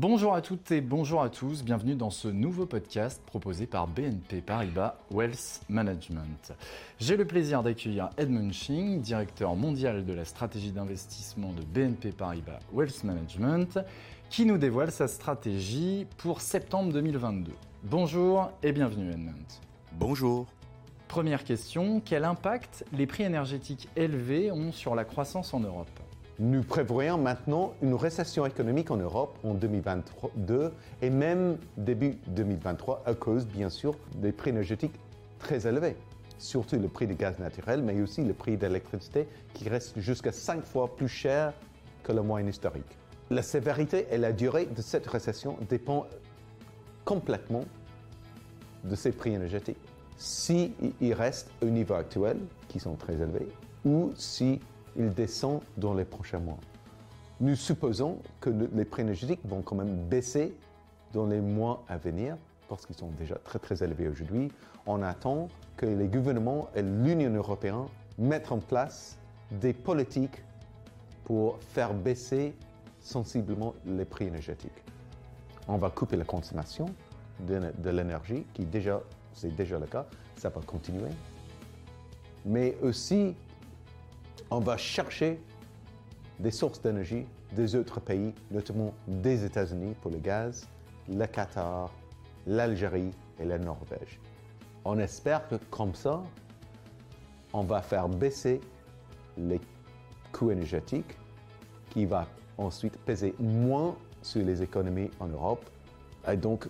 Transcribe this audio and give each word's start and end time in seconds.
Bonjour 0.00 0.32
à 0.32 0.42
toutes 0.42 0.70
et 0.70 0.80
bonjour 0.80 1.24
à 1.24 1.28
tous, 1.28 1.64
bienvenue 1.64 1.96
dans 1.96 2.10
ce 2.10 2.28
nouveau 2.28 2.66
podcast 2.66 3.20
proposé 3.26 3.66
par 3.66 3.88
BNP 3.88 4.42
Paribas 4.42 4.94
Wealth 5.10 5.62
Management. 5.68 6.52
J'ai 7.00 7.16
le 7.16 7.24
plaisir 7.24 7.64
d'accueillir 7.64 8.10
Edmund 8.16 8.52
Ching, 8.52 9.00
directeur 9.00 9.56
mondial 9.56 10.04
de 10.04 10.12
la 10.12 10.24
stratégie 10.24 10.70
d'investissement 10.70 11.52
de 11.52 11.62
BNP 11.62 12.12
Paribas 12.12 12.60
Wealth 12.72 13.02
Management, 13.02 13.80
qui 14.30 14.46
nous 14.46 14.56
dévoile 14.56 14.92
sa 14.92 15.08
stratégie 15.08 16.06
pour 16.18 16.42
septembre 16.42 16.92
2022. 16.92 17.50
Bonjour 17.82 18.52
et 18.62 18.70
bienvenue 18.70 19.10
Edmund. 19.10 19.46
Bonjour. 19.94 20.46
Première 21.08 21.42
question, 21.42 22.00
quel 22.04 22.22
impact 22.22 22.84
les 22.92 23.08
prix 23.08 23.24
énergétiques 23.24 23.88
élevés 23.96 24.52
ont 24.52 24.70
sur 24.70 24.94
la 24.94 25.04
croissance 25.04 25.52
en 25.54 25.58
Europe? 25.58 25.90
Nous 26.40 26.62
prévoyons 26.62 27.18
maintenant 27.18 27.74
une 27.82 27.94
récession 27.94 28.46
économique 28.46 28.92
en 28.92 28.96
Europe 28.96 29.36
en 29.42 29.54
2022 29.54 30.72
et 31.02 31.10
même 31.10 31.58
début 31.76 32.16
2023 32.28 33.02
à 33.06 33.14
cause, 33.14 33.44
bien 33.44 33.68
sûr, 33.68 33.96
des 34.14 34.30
prix 34.30 34.50
énergétiques 34.50 34.94
très 35.40 35.66
élevés. 35.66 35.96
Surtout 36.38 36.76
le 36.78 36.86
prix 36.86 37.08
du 37.08 37.16
gaz 37.16 37.40
naturel, 37.40 37.82
mais 37.82 38.00
aussi 38.00 38.22
le 38.22 38.34
prix 38.34 38.56
de 38.56 38.66
l'électricité 38.68 39.26
qui 39.52 39.68
reste 39.68 39.98
jusqu'à 39.98 40.30
5 40.30 40.64
fois 40.64 40.94
plus 40.94 41.08
cher 41.08 41.52
que 42.04 42.12
la 42.12 42.22
moyenne 42.22 42.48
historique. 42.48 42.96
La 43.30 43.42
sévérité 43.42 44.06
et 44.12 44.18
la 44.18 44.32
durée 44.32 44.66
de 44.66 44.80
cette 44.80 45.08
récession 45.08 45.56
dépendent 45.68 46.06
complètement 47.04 47.64
de 48.84 48.94
ces 48.94 49.10
prix 49.10 49.34
énergétiques. 49.34 49.76
Si 50.16 50.72
ils 51.00 51.14
restent 51.14 51.50
au 51.62 51.66
niveau 51.66 51.94
actuel, 51.94 52.38
qui 52.68 52.78
sont 52.78 52.94
très 52.94 53.14
élevés, 53.14 53.48
ou 53.84 54.12
si 54.14 54.60
il 54.98 55.14
descend 55.14 55.60
dans 55.76 55.94
les 55.94 56.04
prochains 56.04 56.40
mois. 56.40 56.58
Nous 57.40 57.54
supposons 57.54 58.18
que 58.40 58.50
les 58.50 58.84
prix 58.84 59.02
énergétiques 59.02 59.40
vont 59.44 59.62
quand 59.62 59.76
même 59.76 59.96
baisser 60.08 60.54
dans 61.12 61.26
les 61.26 61.40
mois 61.40 61.84
à 61.88 61.96
venir 61.96 62.36
parce 62.68 62.84
qu'ils 62.84 62.96
sont 62.96 63.10
déjà 63.18 63.36
très 63.36 63.58
très 63.58 63.82
élevés 63.82 64.08
aujourd'hui. 64.08 64.50
On 64.86 65.02
attend 65.02 65.48
que 65.76 65.86
les 65.86 66.08
gouvernements 66.08 66.68
et 66.74 66.82
l'Union 66.82 67.32
européenne 67.32 67.86
mettent 68.18 68.52
en 68.52 68.58
place 68.58 69.16
des 69.50 69.72
politiques 69.72 70.42
pour 71.24 71.58
faire 71.60 71.94
baisser 71.94 72.54
sensiblement 73.00 73.74
les 73.86 74.04
prix 74.04 74.26
énergétiques. 74.26 74.84
On 75.68 75.76
va 75.76 75.90
couper 75.90 76.16
la 76.16 76.24
consommation 76.24 76.86
de, 77.40 77.90
l'énergie, 77.90 78.44
qui 78.52 78.64
déjà, 78.64 79.00
c'est 79.32 79.54
déjà 79.54 79.78
le 79.78 79.86
cas, 79.86 80.06
ça 80.36 80.48
va 80.48 80.60
continuer. 80.62 81.10
Mais 82.44 82.76
aussi, 82.82 83.34
on 84.50 84.60
va 84.60 84.76
chercher 84.76 85.40
des 86.38 86.50
sources 86.50 86.80
d'énergie 86.80 87.26
des 87.52 87.74
autres 87.74 88.00
pays, 88.00 88.32
notamment 88.50 88.94
des 89.06 89.44
États-Unis 89.44 89.94
pour 90.00 90.10
le 90.10 90.18
gaz, 90.18 90.68
le 91.08 91.26
Qatar, 91.26 91.90
l'Algérie 92.46 93.10
et 93.38 93.44
la 93.44 93.58
Norvège. 93.58 94.20
On 94.84 94.98
espère 94.98 95.48
que 95.48 95.56
comme 95.70 95.94
ça, 95.94 96.22
on 97.52 97.62
va 97.62 97.82
faire 97.82 98.08
baisser 98.08 98.60
les 99.36 99.60
coûts 100.32 100.50
énergétiques 100.50 101.16
qui 101.90 102.04
va 102.04 102.26
ensuite 102.58 102.96
peser 102.98 103.34
moins 103.38 103.96
sur 104.22 104.44
les 104.44 104.62
économies 104.62 105.10
en 105.20 105.28
Europe. 105.28 105.64
Et 106.30 106.36
donc, 106.36 106.68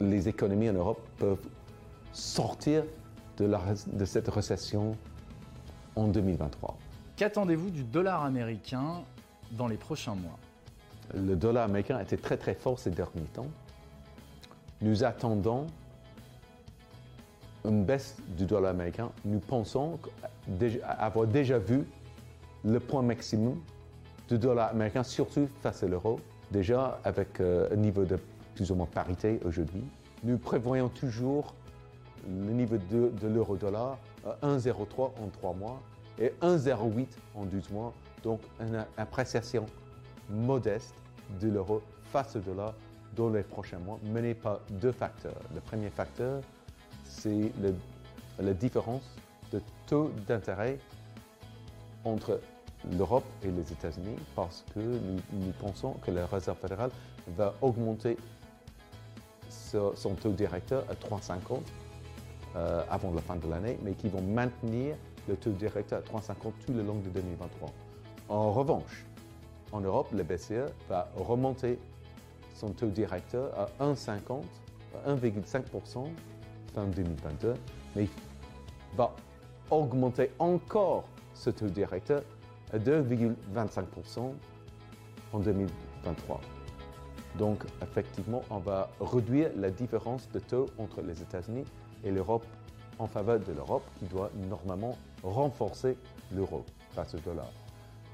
les 0.00 0.28
économies 0.28 0.70
en 0.70 0.74
Europe 0.74 1.00
peuvent 1.18 1.46
sortir 2.12 2.84
de, 3.38 3.50
de 3.86 4.04
cette 4.04 4.28
récession 4.28 4.96
en 5.96 6.08
2023. 6.08 6.76
Qu'attendez-vous 7.16 7.70
du 7.70 7.84
dollar 7.84 8.24
américain 8.24 9.02
dans 9.52 9.68
les 9.68 9.76
prochains 9.76 10.16
mois? 10.16 10.36
Le 11.14 11.36
dollar 11.36 11.64
américain 11.64 12.00
était 12.00 12.16
très 12.16 12.36
très 12.36 12.54
fort 12.54 12.76
ces 12.76 12.90
derniers 12.90 13.28
temps. 13.32 13.46
Nous 14.82 15.04
attendons 15.04 15.68
une 17.64 17.84
baisse 17.84 18.16
du 18.36 18.46
dollar 18.46 18.72
américain. 18.72 19.12
Nous 19.24 19.38
pensons 19.38 20.00
avoir 20.98 21.28
déjà 21.28 21.58
vu 21.58 21.84
le 22.64 22.80
point 22.80 23.02
maximum 23.02 23.60
du 24.28 24.36
dollar 24.36 24.70
américain, 24.70 25.04
surtout 25.04 25.48
face 25.60 25.84
à 25.84 25.86
l'euro, 25.86 26.18
déjà 26.50 26.98
avec 27.04 27.38
euh, 27.40 27.68
un 27.72 27.76
niveau 27.76 28.04
de 28.04 28.18
plus 28.56 28.72
ou 28.72 28.74
moins 28.74 28.86
parité 28.86 29.38
aujourd'hui. 29.44 29.84
Nous 30.24 30.36
prévoyons 30.36 30.88
toujours 30.88 31.54
le 32.26 32.52
niveau 32.52 32.76
de, 32.76 33.12
de 33.20 33.28
l'euro-dollar 33.28 33.98
à 34.26 34.46
1,03 34.48 35.12
en 35.22 35.28
trois 35.32 35.52
mois 35.54 35.80
et 36.18 36.32
1,08 36.42 37.06
en 37.34 37.44
12 37.44 37.70
mois. 37.70 37.92
Donc 38.22 38.40
une 38.60 38.84
appréciation 38.96 39.66
modeste 40.30 40.94
de 41.40 41.48
l'euro 41.48 41.82
face 42.12 42.36
au 42.36 42.40
dollar 42.40 42.74
dans 43.16 43.30
les 43.30 43.42
prochains 43.42 43.78
mois, 43.78 43.98
menée 44.04 44.34
par 44.34 44.60
deux 44.70 44.92
facteurs. 44.92 45.40
Le 45.54 45.60
premier 45.60 45.90
facteur, 45.90 46.40
c'est 47.04 47.52
la 48.38 48.52
différence 48.54 49.04
de 49.52 49.60
taux 49.86 50.10
d'intérêt 50.26 50.78
entre 52.04 52.40
l'Europe 52.92 53.24
et 53.42 53.50
les 53.50 53.72
États-Unis 53.72 54.16
parce 54.34 54.64
que 54.74 54.80
nous, 54.80 55.52
pensons 55.60 55.92
que 56.04 56.10
la 56.10 56.26
Réserve 56.26 56.58
fédérale 56.58 56.90
va 57.36 57.54
augmenter 57.62 58.16
son 59.48 60.14
taux 60.14 60.30
directeur 60.30 60.84
à 60.88 60.94
3,50 60.94 61.60
euh, 62.56 62.82
avant 62.88 63.12
la 63.12 63.20
fin 63.20 63.36
de 63.36 63.48
l'année, 63.48 63.78
mais 63.82 63.92
qui 63.94 64.08
vont 64.08 64.22
maintenir 64.22 64.96
le 65.28 65.36
taux 65.36 65.50
directeur 65.50 66.00
à 66.00 66.02
3,50 66.02 66.34
tout 66.66 66.72
le 66.72 66.82
long 66.82 66.98
de 66.98 67.08
2023. 67.08 67.70
En 68.28 68.52
revanche, 68.52 69.04
en 69.72 69.80
Europe, 69.80 70.08
le 70.12 70.22
BCE 70.22 70.72
va 70.88 71.08
remonter 71.16 71.78
son 72.54 72.70
taux 72.70 72.88
directeur 72.88 73.52
à 73.58 73.84
1,50, 73.84 74.42
1,5% 75.06 76.06
fin 76.74 76.86
2022, 76.86 77.54
mais 77.96 78.04
il 78.04 78.96
va 78.96 79.14
augmenter 79.70 80.30
encore 80.38 81.04
ce 81.34 81.50
taux 81.50 81.68
directeur 81.68 82.22
à 82.72 82.78
2,25% 82.78 84.32
en 85.32 85.38
2023. 85.38 86.40
Donc, 87.38 87.64
effectivement, 87.82 88.42
on 88.50 88.58
va 88.58 88.90
réduire 89.00 89.50
la 89.56 89.70
différence 89.70 90.28
de 90.30 90.38
taux 90.38 90.66
entre 90.78 91.02
les 91.02 91.20
États-Unis 91.20 91.64
et 92.04 92.10
l'Europe 92.10 92.46
en 92.98 93.06
faveur 93.06 93.40
de 93.40 93.52
l'Europe 93.52 93.84
qui 93.98 94.06
doit 94.06 94.30
normalement 94.48 94.96
renforcer 95.22 95.96
l'euro 96.32 96.64
face 96.92 97.14
au 97.14 97.18
dollar. 97.18 97.50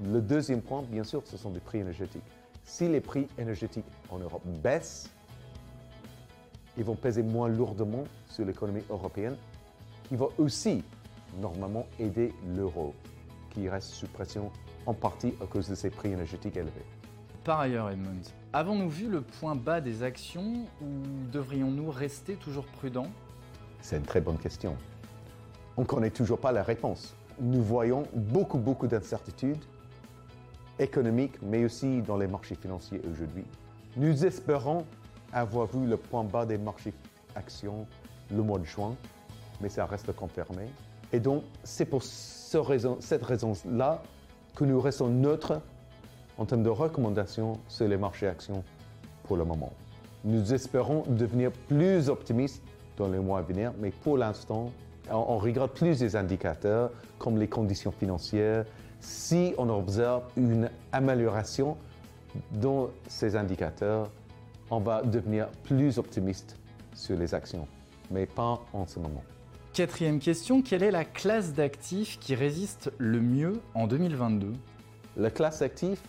Le 0.03 0.21
deuxième 0.21 0.61
point, 0.61 0.81
bien 0.81 1.03
sûr, 1.03 1.21
ce 1.25 1.37
sont 1.37 1.51
les 1.51 1.59
prix 1.59 1.79
énergétiques. 1.79 2.23
Si 2.63 2.87
les 2.87 3.01
prix 3.01 3.27
énergétiques 3.37 3.85
en 4.09 4.19
Europe 4.19 4.45
baissent, 4.45 5.09
ils 6.77 6.83
vont 6.83 6.95
peser 6.95 7.21
moins 7.21 7.49
lourdement 7.49 8.05
sur 8.27 8.45
l'économie 8.45 8.83
européenne, 8.89 9.35
qui 10.07 10.15
va 10.15 10.27
aussi 10.37 10.83
normalement 11.39 11.85
aider 11.99 12.33
l'euro, 12.55 12.93
qui 13.51 13.69
reste 13.69 13.89
sous 13.89 14.07
pression 14.07 14.51
en 14.85 14.93
partie 14.93 15.33
à 15.41 15.45
cause 15.45 15.67
de 15.67 15.75
ces 15.75 15.89
prix 15.89 16.11
énergétiques 16.11 16.57
élevés. 16.57 16.85
Par 17.43 17.59
ailleurs, 17.59 17.89
Edmund, 17.89 18.25
avons-nous 18.53 18.89
vu 18.89 19.09
le 19.09 19.21
point 19.21 19.55
bas 19.55 19.81
des 19.81 20.03
actions 20.03 20.65
ou 20.81 20.85
devrions-nous 21.31 21.89
rester 21.89 22.35
toujours 22.35 22.65
prudents? 22.65 23.07
C'est 23.81 23.97
une 23.97 24.03
très 24.03 24.21
bonne 24.21 24.37
question. 24.37 24.75
On 25.77 25.81
ne 25.81 25.87
connaît 25.87 26.09
toujours 26.09 26.39
pas 26.39 26.51
la 26.51 26.63
réponse. 26.63 27.15
Nous 27.39 27.61
voyons 27.61 28.03
beaucoup, 28.13 28.57
beaucoup 28.57 28.87
d'incertitudes 28.87 29.63
économiques, 30.79 31.41
mais 31.41 31.65
aussi 31.65 32.01
dans 32.01 32.17
les 32.17 32.27
marchés 32.27 32.55
financiers 32.55 33.01
aujourd'hui. 33.09 33.45
Nous 33.97 34.25
espérons 34.25 34.85
avoir 35.33 35.67
vu 35.67 35.85
le 35.85 35.97
point 35.97 36.23
bas 36.23 36.45
des 36.45 36.57
marchés 36.57 36.93
actions 37.35 37.85
le 38.29 38.41
mois 38.41 38.59
de 38.59 38.65
juin, 38.65 38.95
mais 39.59 39.69
ça 39.69 39.85
reste 39.85 40.11
confirmé. 40.13 40.67
Et 41.13 41.19
donc, 41.19 41.43
c'est 41.63 41.85
pour 41.85 42.03
cette 42.03 43.23
raison-là 43.23 44.01
que 44.55 44.63
nous 44.63 44.79
restons 44.79 45.09
neutres 45.09 45.61
en 46.37 46.45
termes 46.45 46.63
de 46.63 46.69
recommandations 46.69 47.59
sur 47.67 47.87
les 47.87 47.97
marchés 47.97 48.27
actions 48.27 48.63
pour 49.23 49.37
le 49.37 49.45
moment. 49.45 49.73
Nous 50.23 50.53
espérons 50.53 51.03
devenir 51.07 51.51
plus 51.51 52.09
optimistes 52.09 52.63
dans 52.97 53.07
les 53.07 53.19
mois 53.19 53.39
à 53.39 53.41
venir, 53.41 53.73
mais 53.79 53.91
pour 53.91 54.17
l'instant, 54.17 54.71
on, 55.09 55.37
regarde 55.37 55.71
plus 55.71 55.99
les 56.01 56.15
indicateurs 56.15 56.91
comme 57.17 57.37
les 57.37 57.47
conditions 57.47 57.91
financières. 57.91 58.65
Si 58.99 59.53
on 59.57 59.69
observe 59.69 60.23
une 60.37 60.69
amélioration 60.91 61.77
dans 62.51 62.89
ces 63.07 63.35
indicateurs, 63.35 64.09
on 64.69 64.79
va 64.79 65.01
devenir 65.01 65.49
plus 65.63 65.97
optimiste 65.97 66.55
sur 66.93 67.17
les 67.17 67.33
actions, 67.33 67.67
mais 68.09 68.25
pas 68.25 68.59
en 68.73 68.85
ce 68.85 68.99
moment. 68.99 69.23
Quatrième 69.73 70.19
question, 70.19 70.61
quelle 70.61 70.83
est 70.83 70.91
la 70.91 71.05
classe 71.05 71.53
d'actifs 71.53 72.19
qui 72.19 72.35
résiste 72.35 72.91
le 72.97 73.21
mieux 73.21 73.61
en 73.73 73.87
2022 73.87 74.53
La 75.17 75.31
classe 75.31 75.59
d'actifs 75.59 76.03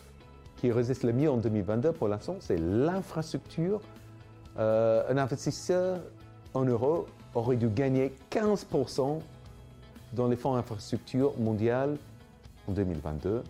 qui 0.56 0.70
résiste 0.70 1.05
le 1.05 1.12
mieux 1.12 1.31
en 1.31 1.37
2022 1.37 1.93
pour 1.93 2.08
l'instant, 2.08 2.37
c'est 2.40 2.58
l'infrastructure. 2.58 3.81
Euh, 4.58 5.02
un 5.08 5.17
investisseur 5.17 6.00
en 6.54 6.64
euros 6.64 7.06
aurait 7.34 7.56
dû 7.56 7.69
gagner 7.69 8.12
15% 8.31 9.20
dans 10.12 10.28
les 10.28 10.37
fonds 10.37 10.54
infrastructures 10.54 11.38
mondiales 11.38 11.96
en 12.69 12.72
2022. 12.72 13.43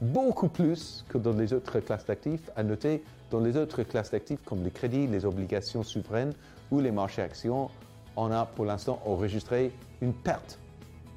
beaucoup 0.00 0.48
plus 0.48 1.04
que 1.08 1.18
dans 1.18 1.32
les 1.32 1.52
autres 1.52 1.80
classes 1.80 2.06
d'actifs. 2.06 2.50
À 2.54 2.62
noter, 2.62 3.02
dans 3.30 3.40
les 3.40 3.56
autres 3.56 3.82
classes 3.82 4.12
d'actifs 4.12 4.40
comme 4.44 4.62
les 4.62 4.70
crédits, 4.70 5.08
les 5.08 5.24
obligations 5.24 5.82
souveraines 5.82 6.32
ou 6.70 6.80
les 6.80 6.92
marchés 6.92 7.22
actions, 7.22 7.68
on 8.16 8.30
a 8.30 8.46
pour 8.46 8.64
l'instant 8.64 9.00
enregistré 9.04 9.72
une 10.00 10.12
perte, 10.12 10.58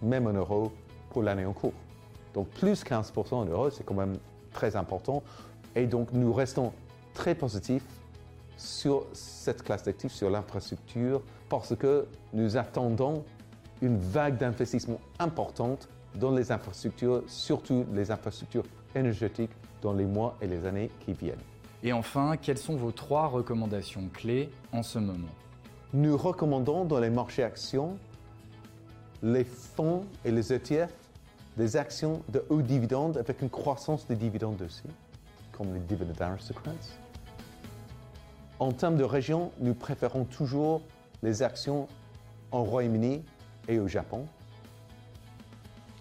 même 0.02 0.26
en 0.26 0.34
euros, 0.34 0.72
pour 1.12 1.22
l'année 1.22 1.46
en 1.46 1.54
cours. 1.54 1.74
Donc 2.34 2.48
plus 2.50 2.84
15% 2.84 3.34
en 3.36 3.46
euros, 3.46 3.70
c'est 3.70 3.84
quand 3.86 3.94
même 3.94 4.18
très 4.52 4.76
important. 4.76 5.22
Et 5.76 5.86
donc 5.86 6.12
nous 6.12 6.34
restons 6.34 6.74
très 7.14 7.36
positifs 7.36 7.86
sur 8.62 9.08
cette 9.14 9.64
classe 9.64 9.84
d'actifs, 9.84 10.14
sur 10.14 10.30
l'infrastructure, 10.30 11.22
parce 11.50 11.76
que 11.76 12.06
nous 12.34 12.58
attendons 12.58 13.24
une 13.82 13.98
vague 13.98 14.38
d'investissement 14.38 15.00
importante 15.18 15.90
dans 16.16 16.32
les 16.32 16.52
infrastructures, 16.52 17.24
surtout 17.28 17.86
les 17.94 18.12
infrastructures 18.12 18.66
énergétiques, 18.94 19.52
dans 19.82 19.94
les 19.94 20.06
mois 20.06 20.38
et 20.42 20.48
les 20.48 20.64
années 20.66 20.92
qui 21.00 21.14
viennent. 21.14 21.40
Et 21.82 21.92
enfin, 21.92 22.38
quelles 22.38 22.60
sont 22.60 22.76
vos 22.76 22.92
trois 22.92 23.28
recommandations 23.28 24.08
clés 24.14 24.52
en 24.72 24.84
ce 24.84 25.00
moment? 25.00 25.34
Nous 25.94 26.16
recommandons 26.16 26.86
dans 26.86 27.00
les 27.00 27.10
marchés 27.10 27.44
actions 27.44 27.98
les 29.24 29.44
fonds 29.44 30.06
et 30.24 30.32
les 30.32 30.54
ETF 30.54 30.94
des 31.58 31.76
actions 31.78 32.22
de 32.30 32.44
haut 32.50 32.62
dividende 32.62 33.18
avec 33.18 33.42
une 33.42 33.50
croissance 33.50 34.08
des 34.08 34.16
dividendes 34.16 34.62
aussi, 34.62 34.84
comme 35.52 35.74
les 35.74 35.80
dividend 35.80 36.14
aristocrats. 36.26 36.72
En 38.62 38.72
termes 38.72 38.96
de 38.96 39.04
région, 39.04 39.52
nous 39.60 39.74
préférons 39.74 40.24
toujours 40.24 40.84
les 41.24 41.42
actions 41.42 41.88
en 42.52 42.64
Royaume-Uni 42.64 43.24
et 43.68 43.80
au 43.80 43.88
Japon. 43.88 44.28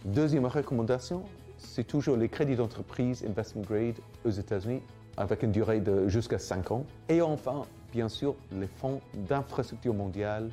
Deuxième 0.05 0.45
recommandation, 0.45 1.25
c'est 1.57 1.85
toujours 1.85 2.19
les 2.19 2.29
crédits 2.29 2.57
d'entreprise 2.57 3.25
investment 3.27 3.62
grade 3.62 3.99
aux 4.27 4.31
États-Unis 4.31 4.83
avec 5.17 5.43
une 5.43 5.53
durée 5.53 5.81
de 5.81 6.07
jusqu'à 6.09 6.39
5 6.39 6.71
ans. 6.71 6.85
Et 7.09 7.23
enfin, 7.23 7.62
bien 7.93 8.11
sûr, 8.11 8.35
les 8.53 8.67
fonds 8.67 9.01
d'infrastructure 9.15 9.95
mondiale 9.95 10.51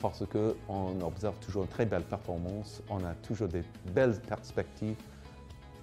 parce 0.00 0.24
qu'on 0.24 0.98
observe 1.02 1.38
toujours 1.40 1.64
une 1.64 1.68
très 1.68 1.84
belle 1.84 2.04
performance, 2.04 2.82
on 2.88 3.04
a 3.04 3.12
toujours 3.16 3.48
des 3.48 3.64
belles 3.92 4.18
perspectives 4.26 4.96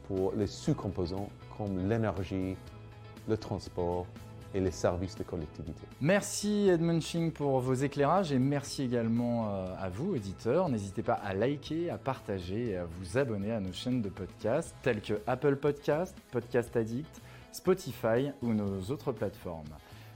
pour 0.07 0.33
les 0.35 0.47
sous-composants 0.47 1.29
comme 1.55 1.87
l'énergie, 1.87 2.57
le 3.27 3.37
transport 3.37 4.07
et 4.53 4.59
les 4.59 4.71
services 4.71 5.15
de 5.15 5.23
collectivité. 5.23 5.81
Merci 6.01 6.69
Edmund 6.69 7.01
Ching 7.01 7.31
pour 7.31 7.59
vos 7.59 7.73
éclairages 7.73 8.31
et 8.31 8.39
merci 8.39 8.83
également 8.83 9.49
euh, 9.49 9.75
à 9.79 9.89
vous, 9.89 10.13
auditeurs. 10.15 10.69
N'hésitez 10.69 11.03
pas 11.03 11.13
à 11.13 11.33
liker, 11.33 11.89
à 11.89 11.97
partager 11.97 12.71
et 12.71 12.77
à 12.77 12.85
vous 12.85 13.17
abonner 13.17 13.51
à 13.51 13.59
nos 13.59 13.73
chaînes 13.73 14.01
de 14.01 14.09
podcasts 14.09 14.75
telles 14.81 15.01
que 15.01 15.21
Apple 15.27 15.55
Podcast, 15.55 16.15
Podcast 16.31 16.75
Addict, 16.75 17.21
Spotify 17.51 18.31
ou 18.41 18.53
nos 18.53 18.81
autres 18.91 19.11
plateformes. 19.11 19.69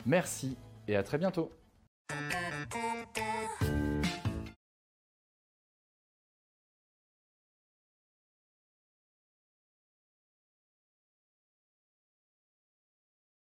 Merci 0.05 0.57
et 0.87 0.95
à 0.95 1.03
très 1.03 1.17
bientôt. 1.17 1.51